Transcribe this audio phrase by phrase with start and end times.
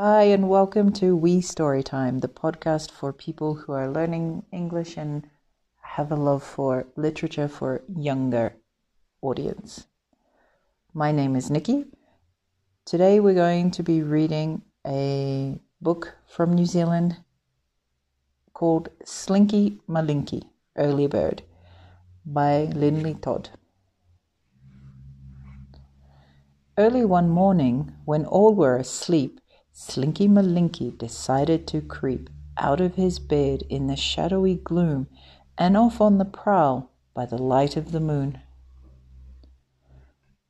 [0.00, 5.26] Hi, and welcome to We Storytime, the podcast for people who are learning English and
[5.80, 8.54] have a love for literature for younger
[9.22, 9.88] audience.
[10.94, 11.86] My name is Nikki.
[12.84, 17.16] Today we're going to be reading a book from New Zealand
[18.52, 20.44] called Slinky Malinki,
[20.76, 21.42] Early Bird
[22.24, 23.50] by Lynley Dodd.
[26.78, 29.40] Early one morning, when all were asleep,
[29.80, 35.06] Slinky Malinki decided to creep out of his bed in the shadowy gloom
[35.56, 38.40] and off on the prowl by the light of the moon.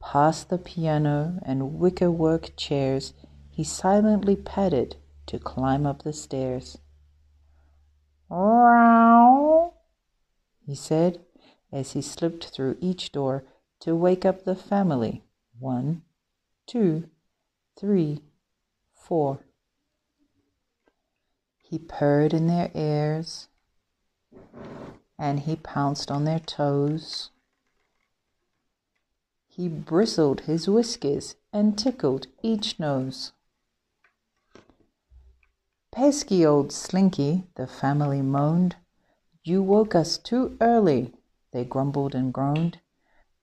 [0.00, 3.12] Past the piano and wicker-work chairs
[3.50, 6.78] he silently padded to climb up the stairs.
[8.30, 9.74] Row,
[10.64, 11.20] he said
[11.70, 13.44] as he slipped through each door
[13.80, 15.24] to wake up the family.
[15.58, 16.04] One,
[16.66, 17.10] two,
[17.78, 18.22] three,
[19.00, 19.40] four.
[21.58, 23.48] He purred in their ears,
[25.18, 27.30] and he pounced on their toes.
[29.48, 33.32] He bristled his whiskers and tickled each nose.
[35.92, 38.76] Pesky old Slinky, the family moaned.
[39.42, 41.14] You woke us too early,
[41.52, 42.78] they grumbled and groaned.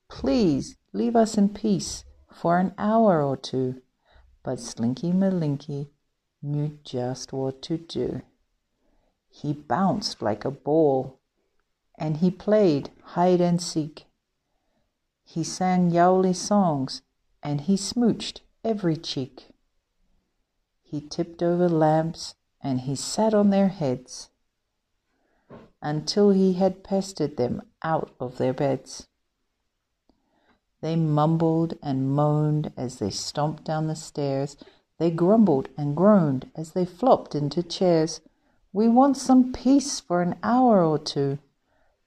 [0.10, 3.82] Please leave us in peace for an hour or two
[4.44, 5.88] but Slinky Malinki
[6.42, 8.22] knew just what to do.
[9.30, 11.20] He bounced like a ball,
[11.98, 14.06] and he played hide and seek.
[15.24, 17.02] He sang yowly songs,
[17.44, 19.50] and he smooched every cheek.
[20.84, 24.30] He tipped over lamps, and he sat on their heads
[25.82, 29.08] until he had pestered them out of their beds.
[30.88, 34.56] They mumbled and moaned as they stomped down the stairs.
[35.00, 38.22] They grumbled and groaned as they flopped into chairs.
[38.72, 41.40] We want some peace for an hour or two.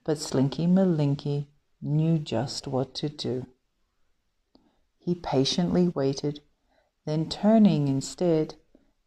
[0.02, 1.48] But Slinky Malinki
[1.82, 3.44] knew just what to do.
[4.96, 6.40] He patiently waited,
[7.04, 8.54] then turning instead,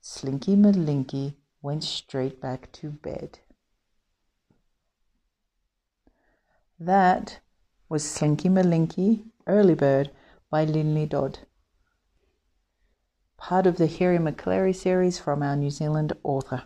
[0.01, 3.39] Slinky Malinki went straight back to bed.
[6.79, 7.39] That
[7.93, 10.09] was Slinky Malinki Early Bird
[10.49, 11.37] by Lynley Dodd,
[13.37, 16.63] Part of the Hairy Maclary series from our New Zealand author.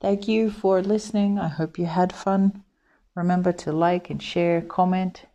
[0.00, 1.38] Thank you for listening.
[1.38, 2.64] I hope you had fun.
[3.14, 5.26] Remember to like and share, comment,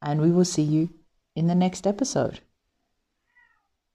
[0.00, 0.88] and we will see you
[1.36, 2.40] in the next episode.